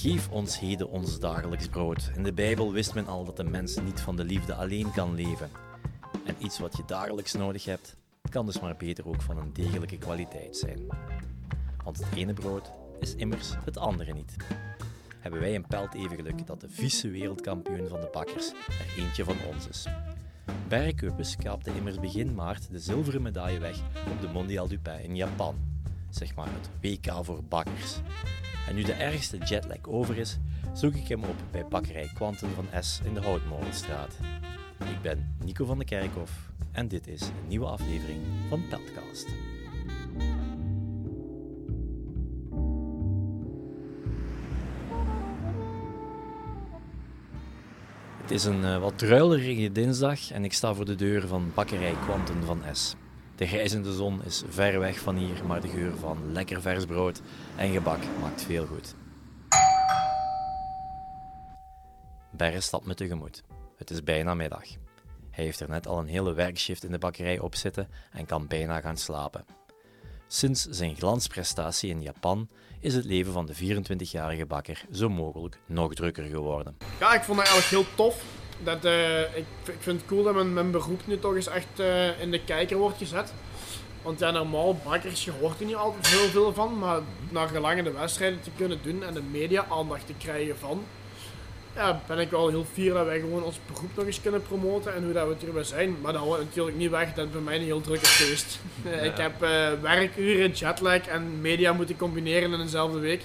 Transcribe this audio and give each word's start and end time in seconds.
Geef 0.00 0.28
ons 0.30 0.58
heden 0.58 0.90
ons 0.90 1.18
dagelijks 1.18 1.68
brood. 1.68 2.10
In 2.14 2.22
de 2.22 2.32
Bijbel 2.32 2.72
wist 2.72 2.94
men 2.94 3.06
al 3.06 3.24
dat 3.24 3.36
de 3.36 3.44
mens 3.44 3.76
niet 3.76 4.00
van 4.00 4.16
de 4.16 4.24
liefde 4.24 4.54
alleen 4.54 4.92
kan 4.92 5.14
leven. 5.14 5.50
En 6.24 6.34
iets 6.38 6.58
wat 6.58 6.76
je 6.76 6.82
dagelijks 6.86 7.32
nodig 7.32 7.64
hebt, 7.64 7.96
kan 8.30 8.46
dus 8.46 8.60
maar 8.60 8.76
beter 8.76 9.08
ook 9.08 9.22
van 9.22 9.38
een 9.38 9.52
degelijke 9.52 9.98
kwaliteit 9.98 10.56
zijn. 10.56 10.86
Want 11.84 11.98
het 11.98 12.06
ene 12.14 12.32
brood 12.32 12.72
is 13.00 13.14
immers 13.14 13.54
het 13.64 13.76
andere 13.76 14.12
niet. 14.12 14.36
Hebben 15.18 15.40
wij 15.40 15.54
een 15.54 15.66
pelt 15.66 15.94
even 15.94 16.16
geluk 16.16 16.46
dat 16.46 16.60
de 16.60 16.68
vieze 16.68 17.10
wereldkampioen 17.10 17.88
van 17.88 18.00
de 18.00 18.08
bakkers 18.12 18.48
er 18.48 18.94
eentje 18.96 19.24
van 19.24 19.36
ons 19.52 19.68
is. 19.68 19.86
Bergkeupes 20.68 21.36
kaapte 21.36 21.74
immers 21.74 22.00
begin 22.00 22.34
maart 22.34 22.70
de 22.70 22.78
zilveren 22.78 23.22
medaille 23.22 23.58
weg 23.58 23.80
op 24.10 24.20
de 24.20 24.28
Mondial 24.28 24.68
du 24.68 24.78
Pain 24.78 25.04
in 25.04 25.16
Japan. 25.16 25.69
Zeg 26.10 26.34
maar 26.34 26.46
het 26.46 26.70
WK 26.80 27.24
voor 27.24 27.44
bakkers. 27.44 27.96
En 28.68 28.74
nu 28.74 28.82
de 28.82 28.92
ergste 28.92 29.38
jetlag 29.38 29.78
over 29.82 30.18
is, 30.18 30.38
zoek 30.72 30.94
ik 30.94 31.08
hem 31.08 31.24
op 31.24 31.36
bij 31.50 31.66
bakkerij 31.66 32.10
Quantum 32.14 32.50
van 32.54 32.82
S 32.82 33.00
in 33.04 33.14
de 33.14 33.20
Houtmolenstraat. 33.20 34.16
Ik 34.78 35.02
ben 35.02 35.36
Nico 35.44 35.64
van 35.64 35.78
de 35.78 35.84
Kerkhof 35.84 36.50
en 36.72 36.88
dit 36.88 37.06
is 37.06 37.20
een 37.20 37.48
nieuwe 37.48 37.66
aflevering 37.66 38.20
van 38.48 38.68
Peltcast. 38.68 39.26
Het 48.20 48.30
is 48.30 48.44
een 48.44 48.60
uh, 48.60 48.78
wat 48.78 48.98
druilerige 48.98 49.72
dinsdag 49.72 50.30
en 50.30 50.44
ik 50.44 50.52
sta 50.52 50.74
voor 50.74 50.84
de 50.84 50.94
deur 50.94 51.26
van 51.26 51.50
bakkerij 51.54 51.94
Quantum 52.04 52.42
van 52.42 52.62
S. 52.72 52.94
De 53.40 53.46
grijzende 53.46 53.92
zon 53.92 54.24
is 54.24 54.42
ver 54.48 54.78
weg 54.80 54.98
van 54.98 55.16
hier, 55.16 55.44
maar 55.46 55.60
de 55.60 55.68
geur 55.68 55.96
van 55.96 56.32
lekker 56.32 56.60
vers 56.60 56.84
brood 56.84 57.20
en 57.56 57.72
gebak 57.72 57.98
maakt 58.20 58.42
veel 58.42 58.66
goed. 58.66 58.94
Berre 62.30 62.60
stapt 62.60 62.86
me 62.86 62.94
tegemoet. 62.94 63.42
Het 63.76 63.90
is 63.90 64.04
bijna 64.04 64.34
middag. 64.34 64.64
Hij 65.30 65.44
heeft 65.44 65.60
er 65.60 65.68
net 65.68 65.86
al 65.86 65.98
een 65.98 66.06
hele 66.06 66.32
werkshift 66.32 66.84
in 66.84 66.90
de 66.90 66.98
bakkerij 66.98 67.38
op 67.38 67.54
zitten 67.54 67.88
en 68.12 68.26
kan 68.26 68.46
bijna 68.46 68.80
gaan 68.80 68.96
slapen. 68.96 69.44
Sinds 70.26 70.64
zijn 70.64 70.96
glansprestatie 70.96 71.90
in 71.90 72.02
Japan 72.02 72.48
is 72.80 72.94
het 72.94 73.04
leven 73.04 73.32
van 73.32 73.46
de 73.46 73.54
24-jarige 73.54 74.46
bakker 74.46 74.84
zo 74.92 75.08
mogelijk 75.08 75.58
nog 75.66 75.94
drukker 75.94 76.24
geworden. 76.24 76.76
Ja, 76.98 77.14
ik 77.14 77.22
vond 77.22 77.38
het 77.38 77.48
eigenlijk 77.48 77.86
heel 77.86 77.94
tof. 77.96 78.29
Dat, 78.62 78.84
uh, 78.84 79.20
ik, 79.20 79.44
ik 79.64 79.76
vind 79.78 80.00
het 80.00 80.08
cool 80.08 80.22
dat 80.22 80.34
mijn, 80.34 80.52
mijn 80.52 80.70
beroep 80.70 81.00
nu 81.06 81.18
toch 81.18 81.34
eens 81.34 81.48
echt 81.48 81.80
uh, 81.80 82.20
in 82.20 82.30
de 82.30 82.44
kijker 82.44 82.76
wordt 82.76 82.98
gezet. 82.98 83.32
Want 84.02 84.18
ja, 84.18 84.30
normaal 84.30 84.80
bakkers, 84.84 85.24
je 85.24 85.30
hoort 85.40 85.60
er 85.60 85.66
niet 85.66 85.74
altijd 85.74 86.06
heel 86.06 86.28
veel 86.28 86.52
van. 86.52 86.78
Maar 86.78 87.00
na 87.28 87.46
gelang 87.46 87.82
de 87.82 87.92
wedstrijden 87.92 88.40
te 88.40 88.50
kunnen 88.56 88.78
doen 88.82 89.04
en 89.04 89.14
de 89.14 89.22
media 89.22 89.66
aandacht 89.70 90.06
te 90.06 90.14
krijgen 90.18 90.58
van, 90.58 90.84
ja, 91.74 92.00
ben 92.06 92.18
ik 92.18 92.30
wel 92.30 92.48
heel 92.48 92.66
fier 92.72 92.92
dat 92.92 93.06
wij 93.06 93.20
gewoon 93.20 93.42
ons 93.42 93.60
beroep 93.72 93.96
nog 93.96 94.06
eens 94.06 94.20
kunnen 94.20 94.42
promoten 94.42 94.94
en 94.94 95.04
hoe 95.04 95.12
dat 95.12 95.26
we 95.26 95.32
het 95.32 95.44
erbij 95.44 95.64
zijn. 95.64 95.96
Maar 96.00 96.12
dat 96.12 96.22
houdt 96.22 96.44
natuurlijk 96.44 96.76
niet 96.76 96.90
weg 96.90 97.06
dat 97.06 97.24
het 97.24 97.32
bij 97.32 97.40
mij 97.40 97.56
een 97.56 97.62
heel 97.62 97.80
drukke 97.80 98.06
feest. 98.06 98.58
Ja. 98.84 98.90
ik 98.90 99.16
heb 99.16 99.42
uh, 99.42 99.70
werkuren, 99.80 100.50
jetlag 100.50 101.06
en 101.06 101.40
media 101.40 101.72
moeten 101.72 101.96
combineren 101.96 102.52
in 102.52 102.58
dezelfde 102.58 102.98
week. 102.98 103.22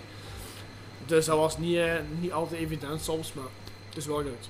Dus 1.06 1.25
dat 1.25 1.38
was 1.38 1.58
niet, 1.58 1.75
uh, 1.75 1.94
niet 2.19 2.31
altijd 2.31 2.61
evident 2.61 3.02
soms, 3.02 3.33
maar 3.33 3.45
het 3.89 3.97
is 3.97 4.06
wel 4.06 4.16
goed 4.16 4.50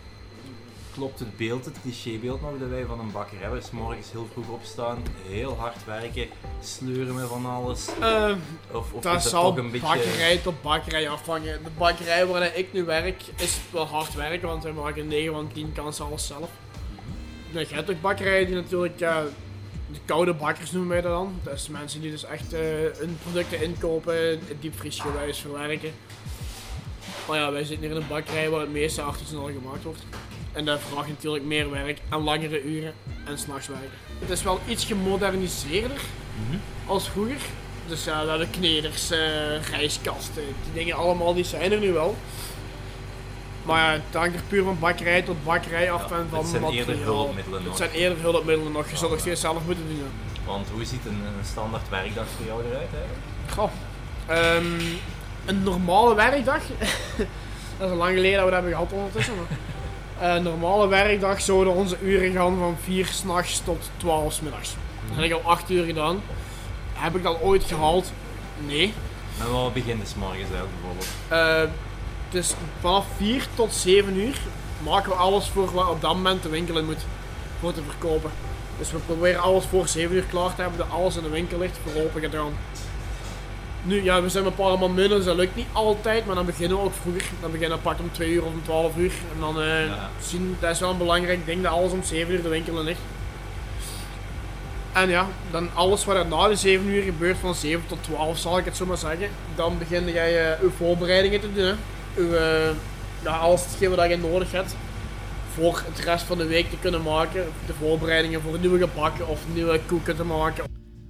klopt 0.95 1.19
het 1.19 1.37
beeld, 1.37 1.65
het 1.65 1.81
clichébeeld 1.81 2.41
nog 2.41 2.59
dat 2.59 2.69
wij 2.69 2.85
van 2.85 2.99
een 2.99 3.11
bakker 3.11 3.39
hebben. 3.39 3.59
Dus 3.59 3.71
morgens 3.71 4.11
heel 4.11 4.27
vroeg 4.31 4.47
opstaan, 4.49 5.03
heel 5.27 5.57
hard 5.57 5.85
werken, 5.85 6.27
sleuren 6.61 7.15
met 7.15 7.27
van 7.27 7.45
alles. 7.45 7.87
Uh, 7.99 8.31
of, 8.71 8.93
of 8.93 9.01
dat 9.01 9.23
zal 9.23 9.43
toch 9.43 9.57
een 9.57 9.71
beetje... 9.71 9.87
bakkerij 9.87 10.37
tot 10.37 10.61
bakkerij 10.61 11.09
afhangen. 11.09 11.63
De 11.63 11.69
bakkerij 11.77 12.25
waar 12.25 12.55
ik 12.55 12.73
nu 12.73 12.83
werk 12.83 13.23
is 13.37 13.57
wel 13.71 13.85
hard 13.85 14.13
werken, 14.13 14.47
want 14.47 14.63
wij 14.63 14.71
maken 14.71 15.07
9 15.07 15.33
van 15.33 15.49
10 15.53 15.71
kansen 15.73 16.05
alles 16.05 16.27
zelf. 16.27 16.49
De 17.51 17.67
hebt 17.69 18.01
bakkerij 18.01 18.45
die 18.45 18.55
natuurlijk, 18.55 19.01
uh, 19.01 19.17
de 19.91 19.99
koude 20.05 20.33
bakkers 20.33 20.71
noemen 20.71 20.89
wij 20.91 21.01
dat 21.01 21.11
dan. 21.11 21.39
Dat 21.43 21.53
is 21.53 21.67
mensen 21.67 22.01
die 22.01 22.11
dus 22.11 22.25
echt 22.25 22.53
uh, 22.53 22.59
hun 22.97 23.17
producten 23.21 23.63
inkopen, 23.63 24.39
diepvriesgewijs 24.59 25.39
verwerken. 25.39 25.91
Maar 27.27 27.37
ja, 27.37 27.51
wij 27.51 27.63
zitten 27.63 27.87
hier 27.87 27.95
in 27.95 28.01
een 28.01 28.07
bakkerij 28.07 28.49
waar 28.49 28.59
het 28.59 28.71
meeste 28.71 29.01
artisanal 29.01 29.45
gemaakt 29.45 29.83
wordt. 29.83 30.03
En 30.55 30.65
dat 30.65 30.79
vraagt 30.91 31.07
natuurlijk 31.07 31.43
meer 31.43 31.71
werk 31.71 31.99
en 32.09 32.19
langere 32.19 32.63
uren 32.63 32.93
en 33.25 33.37
s'nachts 33.37 33.67
werken. 33.67 33.89
Het 34.19 34.29
is 34.29 34.43
wel 34.43 34.59
iets 34.67 34.85
gemoderniseerder 34.85 36.01
mm 36.49 36.59
als 36.87 37.09
vroeger. 37.09 37.37
Dus 37.87 38.03
ja, 38.03 38.23
we 38.23 38.29
hebben 38.29 38.49
kneders, 38.49 39.11
uh, 39.11 39.17
rijstkasten, 39.71 40.43
die 40.43 40.73
dingen 40.73 40.95
allemaal, 40.95 41.33
die 41.33 41.43
zijn 41.43 41.71
er 41.71 41.79
nu 41.79 41.91
wel. 41.91 42.15
Maar 43.63 43.79
ja, 43.79 43.91
het 43.91 44.13
hangt 44.13 44.35
er 44.35 44.41
puur 44.47 44.63
van 44.63 44.79
bakkerij 44.79 45.21
tot 45.21 45.43
bakkerij 45.43 45.91
af 45.91 46.09
ja, 46.09 46.15
en 46.15 46.27
van 46.29 46.39
Het 46.39 46.47
zijn 46.47 46.61
materiaal. 46.61 46.87
eerder 46.87 47.03
hulpmiddelen 47.05 47.63
nog. 47.63 47.69
Het 47.69 47.77
zijn 47.77 47.91
eerder 47.91 48.21
hulpmiddelen 48.21 48.71
nog, 48.71 48.89
je 48.89 48.97
zal 48.97 49.09
nog 49.09 49.19
steeds 49.19 49.41
zelf 49.41 49.65
moeten 49.65 49.87
doen. 49.87 50.03
Want 50.45 50.67
hoe 50.69 50.85
ziet 50.85 51.05
een, 51.05 51.21
een 51.37 51.45
standaard 51.45 51.89
werkdag 51.89 52.25
voor 52.37 52.45
jou 52.45 52.63
eruit? 52.65 52.89
Hè? 52.91 53.53
Goh, 53.53 53.71
um, 54.29 54.77
een 55.45 55.63
normale 55.63 56.15
werkdag, 56.15 56.61
dat 57.77 57.87
is 57.87 57.89
al 57.89 57.95
lang 57.95 58.13
geleden 58.15 58.37
dat 58.37 58.45
we 58.45 58.51
dat 58.51 58.61
hebben 58.61 58.71
gehad 58.71 58.91
ondertussen. 58.91 59.35
Maar. 59.35 59.57
Een 60.19 60.43
normale 60.43 60.87
werkdag 60.87 61.41
zouden 61.41 61.73
onze 61.73 61.97
uren 62.01 62.31
gaan 62.31 62.57
van 62.57 62.77
4 62.83 63.05
s'nachts 63.05 63.61
tot 63.63 63.89
12 63.97 64.33
s 64.33 64.41
middags. 64.41 64.75
Dat 65.07 65.15
heb 65.15 65.25
ik 65.25 65.33
al 65.33 65.51
8 65.51 65.69
uur 65.69 65.85
gedaan. 65.85 66.21
Heb 66.93 67.15
ik 67.15 67.23
dat 67.23 67.41
ooit 67.41 67.63
gehaald? 67.63 68.11
Nee. 68.65 68.93
En 69.39 69.51
wat 69.51 69.73
beginnen 69.73 70.07
s 70.07 70.15
morgens 70.15 70.49
eigenlijk 70.49 70.71
bijvoorbeeld? 70.81 71.07
Uh, 71.31 71.71
dus 72.29 72.53
vanaf 72.79 73.05
4 73.17 73.47
tot 73.55 73.73
7 73.73 74.17
uur 74.17 74.39
maken 74.83 75.09
we 75.09 75.15
alles 75.15 75.47
voor 75.47 75.71
wat 75.71 75.89
op 75.89 76.01
dat 76.01 76.13
moment 76.13 76.43
de 76.43 76.49
winkel 76.49 76.77
in 76.77 76.85
moet 76.85 77.05
voor 77.59 77.73
te 77.73 77.81
verkopen. 77.87 78.31
Dus 78.77 78.91
we 78.91 78.97
proberen 78.97 79.41
alles 79.41 79.65
voor 79.65 79.87
7 79.87 80.15
uur 80.15 80.23
klaar 80.23 80.55
te 80.55 80.61
hebben, 80.61 80.79
dat 80.79 80.89
alles 80.89 81.15
in 81.15 81.23
de 81.23 81.29
winkel 81.29 81.59
ligt 81.59 81.79
voor 81.83 82.01
open 82.01 82.21
gedaan. 82.21 82.53
Nu, 83.85 84.03
ja, 84.03 84.21
we 84.21 84.29
zijn 84.29 84.45
een 84.45 84.55
paar 84.55 84.79
man 84.79 84.93
minder, 84.93 85.17
dus 85.17 85.25
dat 85.25 85.35
lukt 85.35 85.55
niet 85.55 85.67
altijd, 85.71 86.25
maar 86.25 86.35
dan 86.35 86.45
beginnen 86.45 86.77
we 86.77 86.83
ook 86.83 86.93
vroeger. 86.93 87.23
Dan 87.41 87.51
beginnen 87.51 87.77
we 87.77 87.83
pak 87.83 87.99
om 87.99 88.11
2 88.11 88.31
uur 88.31 88.45
of 88.45 88.53
om 88.53 88.63
12 88.63 88.97
uur. 88.97 89.13
En 89.33 89.39
dan 89.39 89.59
uh, 89.59 89.85
ja. 89.85 90.09
zien, 90.21 90.57
dat 90.59 90.71
is 90.71 90.79
wel 90.79 90.89
een 90.89 90.97
belangrijk 90.97 91.45
ding, 91.45 91.63
dat 91.63 91.71
alles 91.71 91.91
om 91.91 92.03
7 92.03 92.33
uur 92.33 92.41
de 92.41 92.49
winkel 92.49 92.79
in 92.79 92.85
ligt. 92.85 92.99
En 94.93 95.09
ja, 95.09 95.27
dan 95.51 95.69
alles 95.73 96.05
wat 96.05 96.15
er 96.15 96.25
na 96.25 96.47
de 96.47 96.55
7 96.55 96.87
uur 96.87 97.03
gebeurt, 97.03 97.37
van 97.37 97.55
7 97.55 97.87
tot 97.87 98.03
12 98.03 98.37
zal 98.37 98.57
ik 98.57 98.65
het 98.65 98.77
zo 98.77 98.85
maar 98.85 98.97
zeggen, 98.97 99.29
dan 99.55 99.77
begin 99.77 100.11
jij 100.11 100.51
uh, 100.51 100.61
uw 100.61 100.71
voorbereidingen 100.71 101.39
te 101.39 101.53
doen. 101.53 101.75
Uw, 102.15 102.31
uh, 102.31 102.69
ja, 103.23 103.37
alles 103.37 103.65
hetgeen 103.65 103.95
wat 103.95 104.09
je 104.09 104.17
nodig 104.17 104.51
hebt 104.51 104.75
voor 105.53 105.81
het 105.85 105.99
rest 105.99 106.25
van 106.25 106.37
de 106.37 106.47
week 106.47 106.69
te 106.69 106.77
kunnen 106.79 107.01
maken. 107.01 107.45
De 107.65 107.73
voorbereidingen 107.73 108.41
voor 108.41 108.59
nieuwe 108.59 108.79
gebakken 108.79 109.27
of 109.27 109.41
nieuwe 109.53 109.79
koeken 109.85 110.15
te 110.15 110.23
maken. 110.23 110.63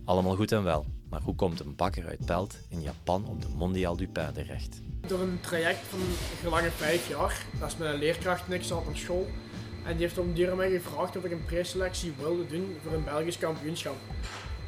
Allemaal 0.05 0.35
goed 0.35 0.51
en 0.51 0.63
wel. 0.63 0.85
Maar 1.15 1.23
hoe 1.23 1.35
komt 1.35 1.59
een 1.59 1.75
bakker 1.75 2.07
uit 2.07 2.25
Pelt 2.25 2.57
in 2.69 2.81
Japan 2.81 3.25
op 3.27 3.41
de 3.41 3.47
Mondial 3.55 3.95
du 3.95 4.07
Pain 4.07 4.33
terecht? 4.33 4.81
Door 5.07 5.19
een 5.19 5.39
traject 5.41 5.79
van 5.89 5.99
gelange 6.41 6.71
vijf 6.71 7.09
jaar. 7.09 7.45
Dat 7.59 7.67
is 7.67 7.77
met 7.77 7.93
een 7.93 7.99
leerkracht 7.99 8.47
niks 8.47 8.67
zat 8.67 8.87
op 8.87 8.95
school. 8.95 9.27
En 9.85 9.91
die 9.91 10.01
heeft 10.01 10.17
om 10.17 10.33
duur 10.33 10.55
mij 10.55 10.69
gevraagd 10.69 11.17
of 11.17 11.23
ik 11.23 11.31
een 11.31 11.45
preselectie 11.45 12.13
wilde 12.19 12.47
doen 12.47 12.77
voor 12.83 12.93
een 12.93 13.03
Belgisch 13.03 13.37
kampioenschap. 13.37 13.95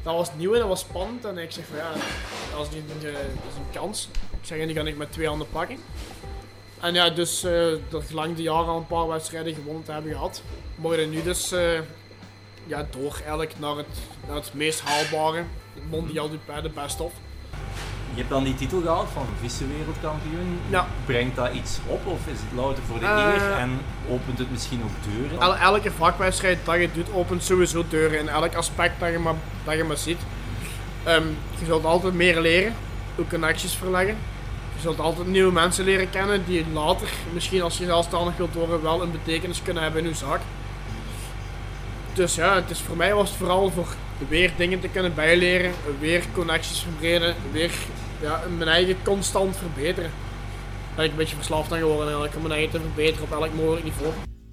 Dat 0.02 0.14
was 0.14 0.34
nieuw 0.36 0.52
en 0.52 0.58
dat 0.58 0.68
was 0.68 0.80
spannend. 0.80 1.24
En 1.24 1.38
ik 1.38 1.50
zeg 1.50 1.66
van 1.66 1.76
ja, 1.76 1.92
dat 2.56 2.68
is, 2.68 2.76
is 2.76 3.56
een 3.56 3.70
kans. 3.72 4.08
Ik 4.40 4.46
zeg 4.46 4.58
en 4.58 4.66
die 4.66 4.76
kan 4.76 4.86
ik 4.86 4.96
met 4.96 5.12
twee 5.12 5.26
handen 5.26 5.48
pakken. 5.50 5.76
En 6.80 6.94
ja, 6.94 7.10
dus 7.10 7.44
uh, 7.44 7.74
dat 7.88 8.04
gelang 8.04 8.36
de 8.36 8.42
jaren 8.42 8.68
al 8.68 8.78
een 8.78 8.86
paar 8.86 9.08
wedstrijden 9.08 9.54
gewonnen 9.54 9.82
te 9.84 9.92
hebben 9.92 10.12
gehad. 10.12 10.42
Mogen 10.74 11.10
nu 11.10 11.22
dus 11.22 11.52
uh, 11.52 11.80
ja, 12.68 12.86
door 12.90 13.14
eigenlijk 13.14 13.52
naar 13.58 13.76
het, 13.76 13.86
naar 14.26 14.36
het 14.36 14.50
meest 14.54 14.80
haalbare 14.80 15.44
mondial 15.90 16.30
de 16.30 16.70
best 16.74 17.00
of. 17.00 17.12
Je 18.10 18.24
hebt 18.24 18.28
dan 18.28 18.44
die 18.44 18.54
titel 18.54 18.80
gehaald 18.80 19.08
van 19.12 19.26
vice-wereldkampioen. 19.40 20.58
Ja. 20.68 20.86
Brengt 21.04 21.36
dat 21.36 21.52
iets 21.52 21.78
op 21.86 22.06
of 22.06 22.26
is 22.26 22.38
het 22.40 22.52
louter 22.54 22.82
voor 22.82 22.98
de 22.98 23.04
uh, 23.04 23.32
eer 23.34 23.52
en 23.52 23.80
opent 24.08 24.38
het 24.38 24.50
misschien 24.50 24.82
ook 24.82 25.12
deuren? 25.12 25.40
El 25.40 25.56
elke 25.56 25.90
vakwedstrijd 25.90 26.58
dat 26.64 26.80
je 26.80 26.88
doet 26.92 27.12
opent 27.12 27.42
sowieso 27.42 27.84
deuren 27.88 28.18
in 28.18 28.28
elk 28.28 28.54
aspect 28.54 29.00
dat 29.00 29.10
je 29.10 29.18
maar, 29.18 29.34
dat 29.64 29.76
je 29.76 29.84
maar 29.84 29.96
ziet. 29.96 30.20
Um, 31.08 31.36
je 31.58 31.64
zult 31.64 31.84
altijd 31.84 32.14
meer 32.14 32.40
leren, 32.40 32.74
ook 33.18 33.28
connecties 33.28 33.74
verleggen. 33.74 34.16
Je 34.74 34.80
zult 34.80 35.00
altijd 35.00 35.26
nieuwe 35.26 35.52
mensen 35.52 35.84
leren 35.84 36.10
kennen 36.10 36.44
die 36.46 36.66
later, 36.72 37.08
misschien 37.32 37.62
als 37.62 37.78
je 37.78 37.84
zelfstandig 37.84 38.36
wilt 38.36 38.54
worden, 38.54 38.82
wel 38.82 39.02
een 39.02 39.12
betekenis 39.12 39.62
kunnen 39.62 39.82
hebben 39.82 40.02
in 40.02 40.08
je 40.08 40.14
zaak. 40.14 40.40
Dus 42.18 42.34
ja, 42.34 42.54
het 42.54 42.70
is, 42.70 42.80
voor 42.80 42.96
mij 42.96 43.14
was 43.14 43.28
het 43.28 43.38
vooral 43.38 43.70
voor 43.70 43.86
weer 44.28 44.52
dingen 44.56 44.80
te 44.80 44.88
kunnen 44.88 45.14
bijleren, 45.14 45.72
weer 46.00 46.24
connecties 46.34 46.80
verbreden, 46.80 47.34
weer 47.52 47.72
ja, 48.20 48.42
mijn 48.56 48.68
eigen 48.68 48.96
constant 49.02 49.56
verbeteren. 49.56 50.10
Daar 50.10 50.96
ben 50.96 51.04
ik 51.04 51.10
een 51.10 51.16
beetje 51.16 51.36
verslaafd 51.36 51.72
aan 51.72 51.78
geworden 51.78 52.06
eigenlijk, 52.06 52.34
om 52.34 52.42
mijn 52.42 52.54
eigen 52.54 52.70
te 52.70 52.80
verbeteren 52.80 53.24
op 53.24 53.32
elk 53.32 53.54
mogelijk 53.54 53.84
niveau. 53.84 54.12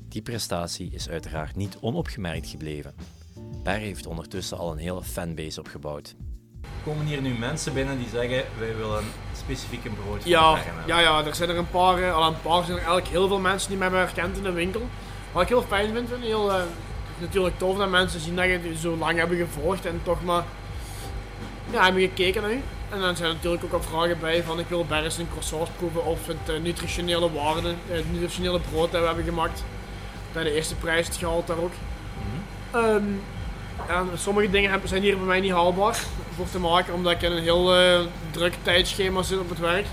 Die 0.10 0.22
prestatie 0.22 0.92
is 0.94 1.10
uiteraard 1.10 1.56
niet 1.56 1.78
onopgemerkt 1.82 2.48
gebleven. 2.48 2.96
Per 3.64 3.78
heeft 3.78 4.06
ondertussen 4.06 4.58
al 4.58 4.72
een 4.72 4.78
hele 4.78 5.04
fanbase 5.04 5.60
opgebouwd. 5.60 6.16
komen 6.84 7.06
hier 7.06 7.22
nu 7.22 7.34
mensen 7.34 7.74
binnen 7.74 7.98
die 7.98 8.10
zeggen, 8.10 8.44
wij 8.60 8.76
willen 8.76 9.04
specifiek 9.38 9.86
een 9.86 9.96
brood 10.04 10.24
ja, 10.24 10.58
Ja, 10.86 11.00
ja, 11.00 11.26
er 11.26 11.36
zijn 11.36 11.50
er 11.50 11.58
een 11.58 11.70
paar, 11.70 12.00
uh, 12.00 12.16
al 12.16 12.28
een 12.28 12.42
paar 12.42 12.64
zijn 12.64 12.78
er 12.78 12.84
eigenlijk 12.84 13.08
heel 13.08 13.28
veel 13.28 13.40
mensen 13.40 13.70
die 13.70 13.78
mij 13.78 13.88
hebben 13.88 14.06
herkend 14.06 14.38
in 14.38 14.44
de 14.44 14.52
winkel. 14.52 14.82
Wat 15.32 15.44
ik 15.44 15.50
heel 15.50 15.62
fijn 15.62 15.94
vind, 15.94 16.10
vind 16.10 16.24
heel, 16.24 16.50
uh, 16.50 16.62
natuurlijk 17.20 17.58
tof 17.58 17.78
dat 17.78 17.90
mensen 17.90 18.20
zien 18.20 18.36
dat 18.36 18.46
je 18.46 18.74
zo 18.80 18.98
lang 18.98 19.18
hebben 19.18 19.38
gevolgd 19.38 19.86
en 19.86 20.00
toch 20.04 20.24
maar 20.24 20.44
ja, 21.72 21.84
hebben 21.84 22.02
gekeken 22.02 22.42
naar 22.42 22.52
u. 22.52 22.62
En 22.90 23.02
dan 23.02 23.16
zijn 23.16 23.30
er 23.30 23.36
natuurlijk 23.36 23.64
ook 23.64 23.74
al 23.74 23.82
vragen 23.82 24.20
bij 24.20 24.44
van 24.44 24.60
ik 24.60 24.68
wil 24.68 24.86
best 24.86 25.18
een 25.18 25.30
croissant 25.30 25.78
proeven 25.78 26.06
of 26.06 26.28
het 26.28 26.50
uh, 26.50 26.62
nutritionele 26.62 27.32
waarde, 27.32 27.74
het 27.88 28.12
nutritionele 28.12 28.60
brood 28.72 28.92
dat 28.92 29.02
we 29.02 29.08
hebben 29.08 29.26
gemaakt. 29.26 29.64
Dat 30.34 30.44
de 30.44 30.54
eerste 30.54 30.76
prijs 30.76 31.08
het 31.08 31.16
gehaald 31.16 31.48
daar 31.48 31.58
ook. 31.58 31.72
Mm 31.72 32.42
-hmm. 32.72 33.22
um, 33.90 34.10
sommige 34.16 34.50
dingen 34.50 34.82
zijn 34.84 35.02
hier 35.02 35.18
bij 35.18 35.26
mij 35.26 35.40
niet 35.40 35.52
haalbaar 35.52 35.98
voor 36.36 36.50
te 36.52 36.60
maken, 36.60 36.94
omdat 36.94 37.12
ik 37.12 37.22
in 37.22 37.32
een 37.32 37.44
heel 37.44 37.78
uh, 37.78 38.00
druk 38.32 38.54
tijdschema 38.62 39.22
zit 39.22 39.40
op 39.40 39.50
het 39.50 39.60
werk. 39.60 39.86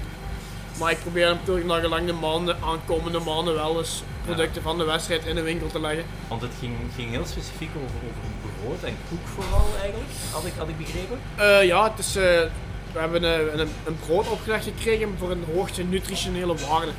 Maar 0.79 0.91
ik 0.91 1.01
probeer 1.01 1.27
natuurlijk 1.27 1.67
naar 1.67 1.81
gelang 1.81 2.07
de 2.07 2.13
maanden, 2.13 2.57
aankomende 2.65 3.19
maanden 3.19 3.55
wel 3.55 3.79
eens 3.79 4.03
producten 4.25 4.63
van 4.63 4.79
de 4.79 4.85
wedstrijd 4.85 5.25
in 5.25 5.35
de 5.35 5.43
winkel 5.43 5.69
te 5.69 5.81
leggen. 5.81 6.05
Want 6.29 6.43
het 6.43 6.53
ging, 6.61 6.75
ging 6.97 7.11
heel 7.11 7.27
specifiek 7.27 7.71
over, 7.77 7.97
over 7.97 8.63
brood 8.63 8.83
en 8.83 8.97
koek 9.09 9.27
vooral 9.35 9.67
eigenlijk, 9.81 10.11
had 10.33 10.45
ik, 10.45 10.53
had 10.59 10.69
ik 10.69 10.79
begrepen? 10.79 11.19
Uh, 11.39 11.65
ja, 11.65 11.91
het 11.91 11.99
is, 11.99 12.17
uh, 12.17 12.23
we 12.93 12.99
hebben 12.99 13.23
een, 13.23 13.61
een, 13.61 13.69
een 13.87 13.99
brood 14.07 14.29
opgelegd 14.29 14.65
gekregen 14.65 15.15
voor 15.19 15.31
een 15.31 15.45
hoogte 15.55 15.83
nutritionele 15.83 16.55
waarde. 16.69 16.93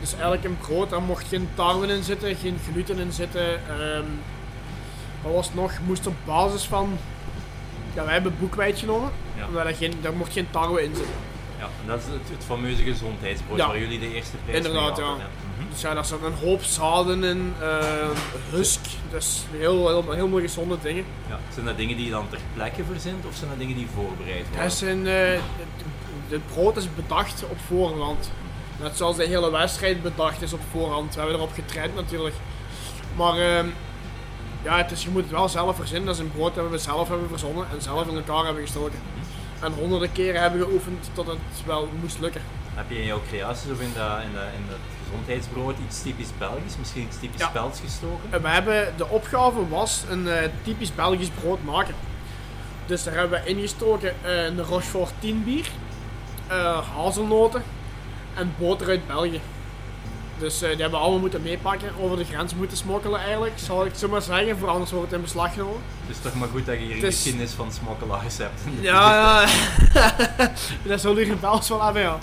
Dus 0.00 0.12
eigenlijk 0.12 0.44
een 0.44 0.58
brood, 0.58 0.90
daar 0.90 1.02
mocht 1.02 1.28
geen 1.28 1.48
tarwe 1.54 1.86
in 1.86 2.02
zitten, 2.02 2.36
geen 2.36 2.58
gluten 2.70 2.98
in 2.98 3.12
zitten. 3.12 3.60
Um, 3.80 4.20
wat 5.22 5.32
was 5.32 5.46
het 5.46 5.54
nog? 5.54 5.72
Moest 5.86 6.06
op 6.06 6.14
basis 6.24 6.64
van... 6.64 6.98
Ja, 7.94 8.04
wij 8.04 8.12
hebben 8.12 8.34
boekwijd 8.38 8.78
genomen, 8.78 9.10
ja. 9.36 9.46
omdat 9.46 9.66
er 9.66 9.74
geen, 9.74 9.94
daar 10.02 10.12
mocht 10.12 10.32
geen 10.32 10.50
tarwe 10.50 10.82
in 10.82 10.94
zitten. 10.94 11.14
Ja, 11.60 11.68
en 11.80 11.86
dat 11.86 11.98
is 11.98 12.04
het, 12.04 12.28
het 12.36 12.44
fameuze 12.44 12.82
gezondheidsbrood 12.82 13.58
waar 13.58 13.78
jullie 13.78 13.98
de 13.98 14.14
eerste 14.14 14.36
prijs 14.44 14.56
Inderdaad, 14.56 14.96
ja. 14.96 15.16
Dus 15.70 15.80
ja, 15.80 15.94
daar 15.94 16.04
zat 16.04 16.22
een 16.22 16.46
hoop 16.46 16.62
zaden 16.62 17.24
in, 17.24 17.54
uh, 17.60 17.68
husk, 18.50 18.80
dus 19.10 19.44
heel, 19.50 19.88
heel, 19.88 20.12
heel 20.12 20.28
mooie 20.28 20.42
gezonde 20.42 20.76
dingen. 20.82 21.04
Ja. 21.28 21.38
Zijn 21.52 21.66
dat 21.66 21.76
dingen 21.76 21.96
die 21.96 22.04
je 22.04 22.10
dan 22.10 22.28
ter 22.28 22.38
plekke 22.54 22.84
verzint 22.84 23.26
of 23.26 23.34
zijn 23.34 23.50
dat 23.50 23.58
dingen 23.58 23.76
die 23.76 23.86
voorbereid 23.94 24.44
worden? 24.46 24.62
Dat 24.62 24.72
zijn, 24.72 25.06
uh, 25.06 25.40
het 26.28 26.46
brood 26.46 26.76
is 26.76 26.94
bedacht 26.94 27.44
op 27.50 27.58
voorhand. 27.66 28.30
Net 28.80 28.96
zoals 28.96 29.16
de 29.16 29.26
hele 29.26 29.50
wedstrijd 29.50 30.02
bedacht 30.02 30.42
is 30.42 30.52
op 30.52 30.60
voorhand. 30.70 31.14
We 31.14 31.20
hebben 31.20 31.36
erop 31.36 31.52
getraind 31.52 31.94
natuurlijk. 31.94 32.34
Maar 33.16 33.38
uh, 33.38 33.64
ja, 34.62 34.76
het 34.76 34.90
is, 34.90 35.02
je 35.02 35.10
moet 35.10 35.22
het 35.22 35.30
wel 35.30 35.48
zelf 35.48 35.76
verzinnen. 35.76 36.06
Dat 36.06 36.14
is 36.14 36.20
een 36.20 36.32
brood 36.32 36.54
dat 36.54 36.70
we 36.70 36.78
zelf 36.78 37.08
hebben 37.08 37.28
verzonnen 37.28 37.66
en 37.72 37.82
zelf 37.82 38.08
in 38.08 38.16
elkaar 38.16 38.44
hebben 38.44 38.62
gestoken. 38.62 38.98
En 39.62 39.72
honderden 39.72 40.12
keren 40.12 40.40
hebben 40.40 40.60
geoefend 40.60 41.10
tot 41.12 41.26
het 41.26 41.38
wel 41.66 41.88
moest 42.00 42.20
lukken. 42.20 42.42
Heb 42.74 42.90
je 42.90 42.98
in 42.98 43.06
jouw 43.06 43.20
creaties 43.28 43.70
of 43.70 43.80
in, 43.80 43.92
de, 43.92 44.18
in, 44.24 44.32
de, 44.32 44.46
in 44.56 45.34
het 45.34 45.78
iets 45.86 46.02
typisch 46.02 46.28
Belgisch, 46.38 46.76
misschien 46.78 47.02
iets 47.02 47.18
typisch 47.20 47.40
ja. 47.40 47.50
Belgisch 47.52 47.80
gestoken? 47.80 48.32
Eh, 48.32 48.40
we 48.40 48.48
hebben, 48.48 48.92
de 48.96 49.08
opgave 49.08 49.68
was 49.68 50.04
een 50.08 50.26
uh, 50.26 50.34
typisch 50.62 50.94
Belgisch 50.94 51.28
brood 51.40 51.64
maken. 51.64 51.94
Dus 52.86 53.04
daar 53.04 53.14
hebben 53.14 53.42
we 53.42 53.48
ingestoken 53.48 54.14
uh, 54.24 54.44
een 54.44 54.62
Rochefort 54.62 55.12
10 55.18 55.44
bier, 55.44 55.68
hazelnoten 56.96 57.62
en 58.34 58.54
boter 58.58 58.88
uit 58.88 59.06
België. 59.06 59.40
Dus 60.40 60.62
uh, 60.62 60.68
die 60.68 60.80
hebben 60.80 60.90
we 60.90 60.96
allemaal 60.96 61.20
moeten 61.20 61.42
meepakken, 61.42 61.90
over 62.00 62.16
de 62.16 62.24
grens 62.24 62.54
moeten 62.54 62.76
smokkelen 62.76 63.20
eigenlijk, 63.20 63.52
zal 63.58 63.86
ik 63.86 63.94
zo 63.94 64.08
maar 64.08 64.22
zeggen, 64.22 64.58
voor 64.58 64.68
anders 64.68 64.90
wordt 64.90 65.06
het 65.06 65.16
in 65.16 65.22
beslag 65.22 65.52
genomen. 65.52 65.80
Het 66.06 66.16
is 66.16 66.22
toch 66.22 66.34
maar 66.34 66.48
goed 66.48 66.66
dat 66.66 66.74
je 66.74 66.80
hier 66.80 66.94
een 66.94 67.00
geschiedenis 67.00 67.52
van 67.52 67.72
smokkelaars 67.72 68.38
hebt. 68.38 68.60
Ja, 68.80 69.42
ja. 69.94 70.14
dat 70.88 71.00
zullen 71.00 71.16
jullie 71.24 71.40
wel 71.40 71.62
wel 71.68 71.84
hebben, 71.84 72.02
ja. 72.02 72.18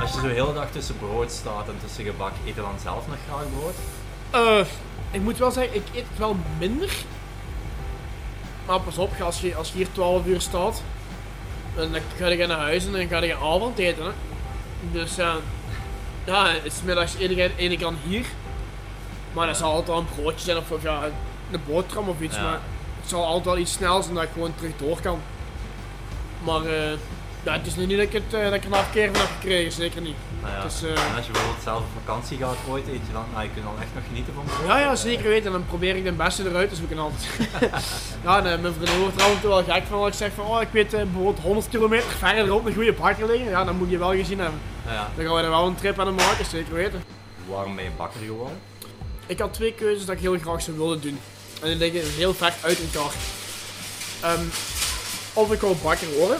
Als 0.00 0.12
je 0.12 0.20
zo 0.20 0.26
heel 0.26 0.54
dag 0.54 0.70
tussen 0.70 0.98
brood 0.98 1.30
staat 1.30 1.68
en 1.68 1.74
tussen 1.84 2.04
gebak, 2.04 2.32
eet 2.46 2.54
je 2.54 2.60
dan 2.60 2.78
zelf 2.82 3.06
nog 3.06 3.16
graag 3.28 3.44
brood? 3.58 3.74
Uh, 4.34 4.66
ik 5.10 5.20
moet 5.20 5.38
wel 5.38 5.50
zeggen, 5.50 5.74
ik 5.74 5.84
eet 5.94 6.06
wel 6.16 6.36
minder. 6.58 6.90
Maar 8.66 8.80
pas 8.80 8.98
op, 8.98 9.20
als 9.20 9.40
je, 9.40 9.54
als 9.54 9.68
je 9.68 9.76
hier 9.76 9.92
12 9.92 10.26
uur 10.26 10.40
staat, 10.40 10.82
dan 11.74 11.88
ga 12.16 12.28
je 12.28 12.46
naar 12.46 12.58
huis 12.58 12.86
en 12.86 12.92
dan 12.92 13.08
ga 13.08 13.22
je 13.22 13.36
avond 13.36 13.78
eten. 13.78 14.04
Hè. 14.04 14.10
Dus 14.92 15.18
uh, 15.18 15.34
ja, 16.24 16.46
het 16.48 16.64
is 16.64 16.82
middags 16.84 17.14
ene, 17.14 17.50
ene 17.56 17.76
kant 17.76 17.98
hier. 18.04 18.26
Maar 19.32 19.46
dat 19.46 19.56
zal 19.56 19.70
altijd 19.70 19.88
wel 19.88 19.98
een 19.98 20.14
broodje 20.14 20.44
zijn 20.44 20.56
of, 20.56 20.70
of 20.70 20.82
ja, 20.82 21.02
een 21.50 21.60
boterham 21.66 22.08
of 22.08 22.20
iets. 22.20 22.36
Maar 22.36 22.60
het 23.00 23.10
zal 23.10 23.24
altijd 23.24 23.44
wel 23.44 23.58
iets 23.58 23.72
snel 23.72 24.02
zijn 24.02 24.14
dat 24.14 24.22
ik 24.22 24.30
gewoon 24.32 24.54
terug 24.54 24.72
door 24.76 25.00
kan. 25.00 25.20
Maar 26.44 26.62
uh, 26.62 26.92
ja, 27.42 27.52
het 27.52 27.66
is 27.66 27.76
nu 27.76 27.86
niet 27.86 27.96
dat 27.96 28.06
ik, 28.06 28.12
het, 28.12 28.34
uh, 28.34 28.44
dat 28.44 28.52
ik 28.52 28.64
een 28.64 28.72
afkeer 28.72 29.10
van 29.12 29.20
heb 29.20 29.30
gekregen, 29.40 29.72
zeker 29.72 30.00
niet. 30.00 30.16
Nou 30.40 30.54
ja. 30.54 30.62
dus, 30.62 30.82
uh, 30.82 30.90
en 30.90 31.16
als 31.16 31.26
je 31.26 31.32
bijvoorbeeld 31.32 31.62
zelf 31.62 31.78
op 31.78 32.04
vakantie 32.04 32.38
gaat 32.38 32.56
ooit, 32.68 32.86
eet 32.86 33.06
je 33.06 33.12
dan, 33.12 33.24
nou, 33.32 33.42
je 33.42 33.50
kunt 33.54 33.64
dan 33.64 33.80
echt 33.80 33.94
nog 33.94 34.04
genieten 34.08 34.34
van 34.34 34.66
Ja, 34.66 34.78
ja, 34.78 34.96
zeker 34.96 35.28
weten. 35.28 35.46
En 35.46 35.52
dan 35.52 35.66
probeer 35.66 35.96
ik 35.96 36.04
de 36.04 36.12
beste 36.12 36.48
eruit 36.48 36.68
te 36.68 36.74
zoeken 36.74 36.98
altijd. 36.98 37.28
ja, 38.24 38.44
en, 38.44 38.60
mijn 38.60 38.74
vriendin 38.74 38.98
wordt 38.98 39.20
er 39.20 39.40
toe 39.40 39.50
wel 39.50 39.64
gek 39.64 39.84
van 39.88 39.98
als 39.98 40.08
ik 40.08 40.14
zeg 40.14 40.32
van, 40.34 40.46
oh, 40.46 40.60
ik 40.60 40.68
weet 40.70 40.90
bijvoorbeeld 40.90 41.38
100 41.38 41.68
kilometer 41.68 42.10
verderop 42.10 42.66
een 42.66 42.74
goede 42.74 42.92
bakker 42.92 43.26
liggen. 43.26 43.50
Ja, 43.50 43.64
dan 43.64 43.76
moet 43.76 43.90
je 43.90 43.98
wel 43.98 44.14
gezien 44.14 44.38
hebben. 44.38 44.60
Ja. 44.86 45.10
Dan 45.16 45.24
gaan 45.24 45.34
we 45.34 45.42
er 45.42 45.50
wel 45.50 45.66
een 45.66 45.74
trip 45.74 45.98
aan 45.98 46.06
de 46.06 46.12
maken, 46.12 46.44
zeker 46.44 46.74
weten. 46.74 47.02
Waarom 47.48 47.76
ben 47.76 47.84
je 47.84 47.90
bakker 47.96 48.20
geworden? 48.20 48.58
Ik 49.26 49.38
had 49.38 49.54
twee 49.54 49.72
keuzes 49.72 50.06
dat 50.06 50.14
ik 50.14 50.20
heel 50.20 50.38
graag 50.38 50.62
zou 50.62 50.78
willen 50.78 51.00
doen. 51.00 51.18
En 51.62 51.68
die 51.68 51.76
liggen 51.76 52.12
heel 52.14 52.34
ver 52.34 52.54
uit 52.62 52.78
elkaar. 52.92 53.12
Um, 54.38 54.50
of 55.32 55.52
ik 55.52 55.60
wil 55.60 55.76
bakker 55.82 56.08
worden 56.18 56.38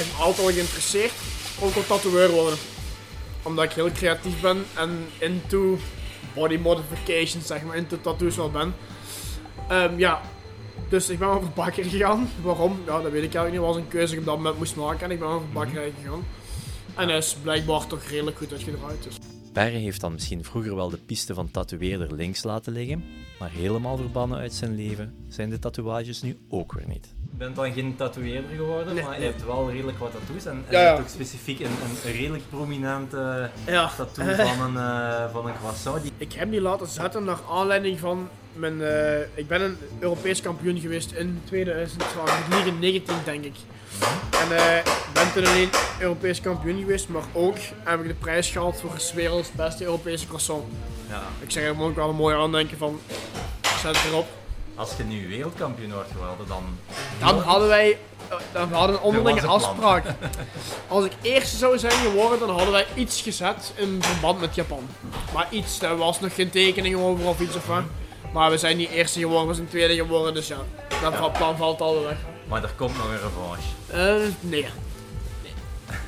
heeft 0.00 0.16
me 0.16 0.22
altijd 0.22 0.46
al 0.46 0.52
geïnteresseerd. 0.52 1.12
Ook 1.60 1.74
wil 1.74 1.86
tatoeëur 1.86 2.30
worden. 2.30 2.58
Omdat 3.42 3.64
ik 3.64 3.72
heel 3.72 3.92
creatief 3.92 4.40
ben 4.40 4.64
en 4.76 5.06
into 5.18 5.78
body 6.34 6.56
modification, 6.56 7.42
zeg 7.42 7.62
maar, 7.62 7.76
into 7.76 8.00
tattoos 8.00 8.36
wel 8.36 8.50
ben. 8.50 8.74
Um, 9.70 9.98
ja, 9.98 10.20
dus 10.88 11.08
ik 11.08 11.18
ben 11.18 11.28
over 11.28 11.48
bakker 11.54 11.84
gegaan. 11.84 12.28
Waarom? 12.42 12.80
Ja, 12.86 13.00
dat 13.00 13.12
weet 13.12 13.22
ik 13.22 13.34
eigenlijk 13.34 13.50
niet. 13.50 13.60
Het 13.60 13.74
was 13.74 13.76
een 13.76 13.88
keuze 13.88 14.06
die 14.06 14.14
ik 14.14 14.20
op 14.20 14.26
dat 14.26 14.36
moment 14.36 14.58
moest 14.58 14.76
maken 14.76 15.04
en 15.04 15.10
ik 15.10 15.18
ben 15.18 15.28
over 15.28 15.48
bakkerij 15.52 15.92
gegaan. 16.02 16.24
En 16.96 17.08
hij 17.08 17.16
is 17.16 17.36
blijkbaar 17.42 17.86
toch 17.86 18.02
redelijk 18.02 18.36
goed 18.36 18.52
uitgedraaid. 18.52 19.02
Dus. 19.02 19.16
Perre 19.52 19.76
heeft 19.76 20.00
dan 20.00 20.12
misschien 20.12 20.44
vroeger 20.44 20.74
wel 20.74 20.90
de 20.90 20.98
piste 20.98 21.34
van 21.34 21.50
tatoeëerder 21.50 22.14
links 22.14 22.42
laten 22.42 22.72
liggen, 22.72 23.04
maar 23.38 23.50
helemaal 23.50 23.96
verbannen 23.96 24.38
uit 24.38 24.52
zijn 24.52 24.74
leven 24.74 25.14
zijn 25.28 25.50
de 25.50 25.58
tatoeages 25.58 26.22
nu 26.22 26.38
ook 26.48 26.72
weer 26.72 26.88
niet 26.88 27.14
bent 27.36 27.56
dan 27.56 27.72
geen 27.72 27.96
tatoeëerder 27.96 28.56
geworden, 28.56 28.94
maar 28.94 29.20
je 29.20 29.26
hebt 29.26 29.44
wel 29.44 29.70
redelijk 29.70 29.98
wat 29.98 30.12
tattoos. 30.12 30.44
En, 30.44 30.64
en 30.68 30.78
je 30.78 30.84
hebt 30.86 31.00
ook 31.00 31.08
specifiek 31.08 31.60
een, 31.60 31.66
een 31.66 32.12
redelijk 32.12 32.42
prominente 32.50 33.50
tattoo 33.96 34.34
van 34.46 34.60
een, 34.60 34.74
uh, 34.74 35.32
van 35.32 35.46
een 35.46 35.54
croissant. 35.58 36.02
Die... 36.02 36.12
Ik 36.16 36.32
heb 36.32 36.50
die 36.50 36.60
laten 36.60 36.86
zetten 36.86 37.24
naar 37.24 37.38
aanleiding 37.50 37.98
van 37.98 38.28
mijn... 38.52 38.80
Uh, 38.80 39.20
ik 39.34 39.48
ben 39.48 39.60
een 39.60 39.76
Europees 39.98 40.40
kampioen 40.40 40.80
geweest 40.80 41.12
in 41.12 41.40
2019, 41.44 43.14
denk 43.24 43.44
ik. 43.44 43.54
En 44.30 44.52
uh, 44.52 44.76
ik 44.76 45.12
ben 45.12 45.32
toen 45.32 45.46
alleen 45.46 45.68
Europees 46.00 46.40
kampioen 46.40 46.78
geweest, 46.78 47.08
maar 47.08 47.24
ook 47.32 47.56
heb 47.84 48.00
ik 48.00 48.06
de 48.06 48.14
prijs 48.14 48.50
gehaald 48.50 48.80
voor 48.80 48.90
de 48.94 49.10
werelds 49.14 49.52
beste 49.52 49.84
Europese 49.84 50.26
croissant. 50.26 50.64
Ja. 51.08 51.22
Ik 51.40 51.50
zeg 51.50 51.80
ook 51.80 51.96
wel 51.96 52.08
een 52.08 52.16
mooi 52.16 52.36
aandenken 52.36 52.78
van, 52.78 53.00
zet 53.82 53.96
het 53.96 54.04
erop. 54.10 54.26
Als 54.74 54.96
je 54.96 55.04
nu 55.04 55.28
wereldkampioen 55.28 55.92
wordt 55.92 56.10
geworden, 56.10 56.46
dan... 56.46 56.78
Dan 57.20 57.38
hadden 57.38 57.68
wij 57.68 57.98
dan 58.52 58.68
we 58.68 58.74
hadden 58.74 58.96
een 58.96 59.02
onderlinge 59.02 59.46
afspraak. 59.46 60.04
Als 60.88 61.04
ik 61.04 61.12
eerste 61.22 61.56
zou 61.56 61.78
zijn 61.78 61.92
geworden, 61.92 62.38
dan 62.38 62.50
hadden 62.50 62.70
wij 62.70 62.86
iets 62.94 63.20
gezet 63.20 63.72
in 63.76 63.98
verband 64.02 64.40
met 64.40 64.54
Japan. 64.54 64.88
Maar 65.34 65.46
iets, 65.50 65.82
er 65.82 65.96
was 65.96 66.20
nog 66.20 66.34
geen 66.34 66.50
tekening 66.50 66.96
over 66.96 67.26
of 67.26 67.40
iets 67.40 67.56
of 67.56 67.66
wat. 67.66 67.82
Maar 68.32 68.50
we 68.50 68.58
zijn 68.58 68.76
niet 68.76 68.90
eerste 68.90 69.18
geworden, 69.18 69.48
we 69.48 69.54
zijn 69.54 69.68
tweede 69.68 69.94
geworden, 69.94 70.34
dus 70.34 70.48
ja, 70.48 70.56
dat 71.02 71.32
plan 71.32 71.56
valt 71.56 71.80
alweer 71.80 72.02
weg. 72.02 72.18
Maar 72.48 72.62
er 72.62 72.72
komt 72.76 72.96
nog 72.96 73.06
een 73.06 73.20
revanche? 73.20 74.22
Uh, 74.22 74.28
nee. 74.40 74.66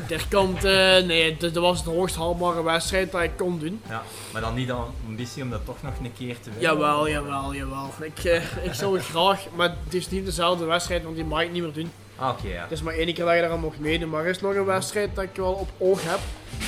Er 0.09 0.27
komt, 0.31 0.65
uh, 0.65 0.73
nee, 0.99 1.37
dat 1.37 1.55
was 1.55 1.85
de 1.85 1.91
hoogst 1.91 2.17
haalbare 2.17 2.63
wedstrijd 2.63 3.13
dat 3.13 3.23
ik 3.23 3.37
kon 3.37 3.59
doen. 3.59 3.81
Ja, 3.89 4.03
maar 4.33 4.41
dan 4.41 4.55
niet 4.55 4.67
de 4.67 4.77
ambitie 5.07 5.43
om 5.43 5.51
dat 5.51 5.65
toch 5.65 5.83
nog 5.83 5.93
een 6.03 6.13
keer 6.13 6.35
te 6.41 6.51
winnen? 6.51 6.61
Jawel, 6.61 7.09
jawel, 7.09 7.55
jawel. 7.55 7.91
Ik, 8.01 8.25
uh, 8.25 8.65
ik 8.65 8.73
zou 8.73 9.01
graag, 9.01 9.47
maar 9.55 9.77
het 9.85 9.95
is 9.95 10.11
niet 10.11 10.25
dezelfde 10.25 10.65
wedstrijd, 10.65 11.03
want 11.03 11.15
die 11.15 11.25
mag 11.25 11.43
ik 11.43 11.53
niet 11.53 11.63
meer 11.63 11.73
doen. 11.73 11.91
Ah, 12.17 12.29
oké, 12.29 12.49
ja. 12.49 12.63
Het 12.63 12.71
is 12.71 12.83
maar 12.83 12.95
één 12.95 13.15
keer 13.15 13.25
dat 13.25 13.35
je 13.35 13.41
daar 13.41 13.59
mocht 13.59 13.79
meedoen, 13.79 14.09
maar 14.09 14.25
er 14.25 14.31
is 14.31 14.41
nog 14.41 14.55
een 14.55 14.65
wedstrijd 14.65 15.15
dat 15.15 15.25
ik 15.25 15.37
wel 15.37 15.53
op 15.53 15.69
oog 15.79 16.03
heb. 16.03 16.19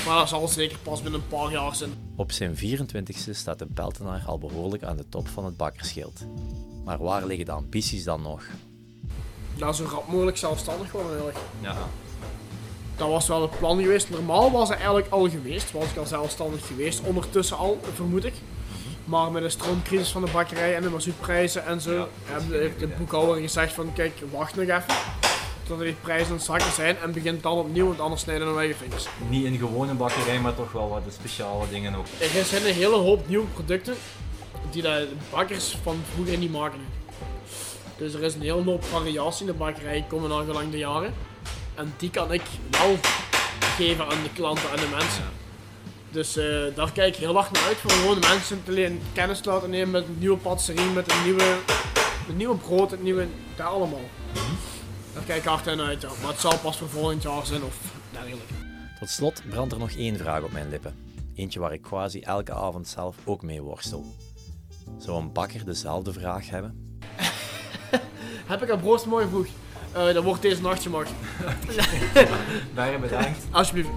Maar 0.05 0.17
dat 0.17 0.29
zal 0.29 0.47
zeker 0.47 0.77
pas 0.77 1.01
binnen 1.01 1.19
een 1.19 1.27
paar 1.27 1.51
jaar 1.51 1.75
zijn. 1.75 1.91
Op 2.15 2.31
zijn 2.31 2.55
24ste 2.55 3.31
staat 3.31 3.59
de 3.59 3.65
Beltenaar 3.65 4.23
al 4.25 4.37
behoorlijk 4.37 4.83
aan 4.83 4.97
de 4.97 5.09
top 5.09 5.27
van 5.27 5.45
het 5.45 5.57
bakkerschild. 5.57 6.25
Maar 6.85 6.97
waar 6.97 7.25
liggen 7.25 7.45
de 7.45 7.51
ambities 7.51 8.03
dan 8.03 8.21
nog? 8.21 8.43
Dat 9.57 9.69
is 9.69 9.77
zo 9.77 9.85
rap 9.91 10.07
mogelijk 10.07 10.37
zelfstandig 10.37 10.91
worden 10.91 11.11
eigenlijk. 11.11 11.39
Ja 11.61 11.75
dat 12.97 13.09
was 13.09 13.27
wel 13.27 13.41
het 13.41 13.59
plan 13.59 13.81
geweest. 13.81 14.09
Normaal 14.09 14.51
was 14.51 14.67
het 14.67 14.77
eigenlijk 14.77 15.07
al 15.09 15.29
geweest, 15.29 15.71
was 15.71 15.89
ik 15.89 15.97
al 15.97 16.05
zelfstandig 16.05 16.67
geweest, 16.67 17.01
ondertussen 17.03 17.57
al, 17.57 17.79
vermoed 17.93 18.25
ik. 18.25 18.33
Maar 19.05 19.31
met 19.31 19.43
de 19.43 19.49
stroomcrisis 19.49 20.09
van 20.09 20.25
de 20.25 20.31
bakkerij 20.31 20.75
en 20.75 20.81
de 20.81 20.89
mazoetprijzen 20.89 21.65
en 21.65 21.81
zo, 21.81 21.91
ja, 21.91 22.07
heeft 22.49 22.79
de 22.79 22.87
boekhouder 22.87 23.35
gezegd 23.41 23.73
van 23.73 23.93
kijk, 23.93 24.13
wacht 24.31 24.55
nog 24.55 24.63
even. 24.63 24.83
Totdat 25.67 25.85
die 25.85 25.95
prijzen 26.01 26.27
aan 26.27 26.33
het 26.33 26.43
zakken 26.43 26.71
zijn 26.71 26.97
en 26.97 27.11
begint 27.11 27.43
dan 27.43 27.57
opnieuw, 27.57 27.87
want 27.87 27.99
anders 27.99 28.21
snijden 28.21 28.55
we 28.55 28.63
je 28.63 28.75
vingers. 28.75 29.07
Niet 29.29 29.45
een 29.45 29.57
gewone 29.57 29.93
bakkerij, 29.93 30.39
maar 30.39 30.55
toch 30.55 30.71
wel 30.71 30.89
wat 30.89 31.05
de 31.05 31.11
speciale 31.11 31.65
dingen 31.69 31.95
ook. 31.95 32.05
Er 32.19 32.45
zijn 32.45 32.65
een 32.65 32.73
hele 32.73 32.95
hoop 32.95 33.27
nieuwe 33.27 33.45
producten 33.45 33.95
die 34.71 34.81
de 34.81 35.07
bakkers 35.31 35.77
van 35.83 36.01
vroeger 36.13 36.37
niet 36.37 36.51
maken. 36.51 36.79
Dus 37.97 38.13
er 38.13 38.23
is 38.23 38.33
een 38.33 38.41
hele 38.41 38.63
hoop 38.63 38.83
variatie 38.83 39.45
in 39.45 39.51
de 39.51 39.57
bakkerij, 39.57 40.05
komen 40.07 40.31
al 40.31 40.45
gelang 40.45 40.71
de 40.71 40.77
jaren. 40.77 41.13
En 41.77 41.93
die 41.97 42.09
kan 42.09 42.33
ik 42.33 42.41
wel 42.69 42.97
geven 43.59 44.07
aan 44.07 44.23
de 44.23 44.29
klanten 44.33 44.69
en 44.71 44.75
de 44.75 44.87
mensen. 44.91 45.23
Dus 46.09 46.37
uh, 46.37 46.75
daar 46.75 46.91
kijk 46.91 47.15
ik 47.15 47.19
heel 47.19 47.37
erg 47.37 47.51
naar 47.51 47.63
uit 47.63 47.77
voor 47.77 47.91
gewoon 47.91 48.19
mensen 48.19 48.63
te 48.63 48.71
leren 48.71 49.01
kennis 49.13 49.39
te 49.39 49.49
laten 49.49 49.69
nemen 49.69 49.91
met 49.91 50.07
een 50.07 50.17
nieuwe 50.19 50.37
patisserie, 50.37 50.89
met 50.89 51.11
een 51.11 51.23
nieuwe, 51.23 51.57
een 52.29 52.37
nieuwe 52.37 52.55
brood, 52.55 52.91
het 52.91 53.03
nieuwe, 53.03 53.27
dat 53.55 53.65
allemaal. 53.65 54.09
Daar 55.13 55.23
kijk 55.23 55.39
ik 55.39 55.47
hard 55.47 55.65
naar 55.65 55.79
uit, 55.79 56.01
ja. 56.01 56.09
maar 56.21 56.31
het 56.31 56.39
zal 56.39 56.57
pas 56.57 56.77
voor 56.77 56.89
volgend 56.89 57.23
jaar 57.23 57.45
zijn 57.45 57.63
of 57.63 57.77
dergelijke. 58.11 58.53
Tot 58.99 59.09
slot 59.09 59.41
brandt 59.49 59.73
er 59.73 59.79
nog 59.79 59.91
één 59.91 60.17
vraag 60.17 60.43
op 60.43 60.51
mijn 60.51 60.69
lippen. 60.69 60.95
Eentje 61.35 61.59
waar 61.59 61.73
ik 61.73 61.81
quasi 61.81 62.19
elke 62.19 62.53
avond 62.53 62.87
zelf 62.87 63.15
ook 63.25 63.41
mee 63.41 63.61
worstel. 63.61 64.05
Zou 64.97 65.21
een 65.21 65.31
bakker 65.31 65.65
dezelfde 65.65 66.13
vraag 66.13 66.49
hebben? 66.49 66.99
Heb 68.51 68.61
ik 68.61 68.69
een 68.69 68.79
brood 68.79 69.05
mooi 69.05 69.27
vroeg? 69.27 69.47
Uh, 69.97 70.13
dan 70.13 70.23
wordt 70.23 70.41
deze 70.41 70.61
nacht 70.61 70.81
gemaakt. 70.81 71.11
Daarin 72.75 73.01
bedankt. 73.01 73.47
Alsjeblieft. 73.51 73.89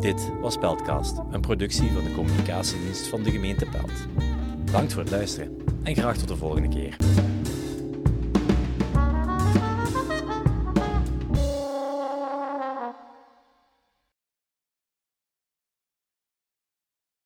Dit 0.00 0.30
was 0.40 0.56
Peltcast, 0.56 1.16
een 1.30 1.40
productie 1.40 1.90
van 1.92 2.04
de 2.04 2.12
communicatiedienst 2.12 3.06
van 3.06 3.22
de 3.22 3.30
gemeente 3.30 3.66
Pelt. 3.66 3.92
Bedankt 4.64 4.92
voor 4.92 5.02
het 5.02 5.10
luisteren 5.10 5.56
en 5.82 5.94
graag 5.94 6.16
tot 6.16 6.28
de 6.28 6.36
volgende 6.36 6.68
keer. 6.68 6.96